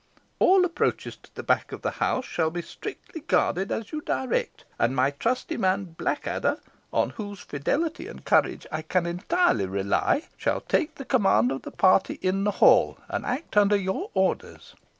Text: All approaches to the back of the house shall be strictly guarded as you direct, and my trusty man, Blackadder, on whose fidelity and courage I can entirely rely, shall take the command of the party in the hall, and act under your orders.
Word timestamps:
All 0.39 0.65
approaches 0.65 1.15
to 1.17 1.29
the 1.35 1.43
back 1.43 1.71
of 1.71 1.83
the 1.83 1.91
house 2.01 2.25
shall 2.25 2.49
be 2.49 2.63
strictly 2.63 3.21
guarded 3.21 3.71
as 3.71 3.91
you 3.91 4.01
direct, 4.01 4.65
and 4.79 4.95
my 4.95 5.11
trusty 5.11 5.57
man, 5.57 5.93
Blackadder, 5.95 6.57
on 6.91 7.11
whose 7.11 7.41
fidelity 7.41 8.07
and 8.07 8.25
courage 8.25 8.65
I 8.71 8.81
can 8.81 9.05
entirely 9.05 9.67
rely, 9.67 10.23
shall 10.37 10.61
take 10.61 10.95
the 10.95 11.05
command 11.05 11.51
of 11.51 11.61
the 11.61 11.69
party 11.71 12.15
in 12.23 12.45
the 12.45 12.49
hall, 12.57 12.97
and 13.09 13.23
act 13.27 13.55
under 13.55 13.75
your 13.77 14.09
orders. 14.15 14.73